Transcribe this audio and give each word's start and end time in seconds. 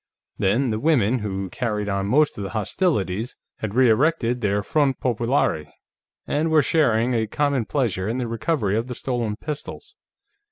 Then, 0.39 0.71
the 0.71 0.79
women, 0.79 1.19
who 1.19 1.47
carried 1.51 1.87
on 1.87 2.07
most 2.07 2.35
of 2.35 2.43
the 2.43 2.49
hostilities, 2.57 3.37
had 3.57 3.75
re 3.75 3.87
erected 3.87 4.41
their 4.41 4.63
front 4.63 4.99
populaire 4.99 5.71
and 6.25 6.49
were 6.49 6.63
sharing 6.63 7.13
a 7.13 7.27
common 7.27 7.65
pleasure 7.65 8.09
in 8.09 8.17
the 8.17 8.27
recovery 8.27 8.75
of 8.75 8.87
the 8.87 8.95
stolen 8.95 9.35
pistols. 9.35 9.95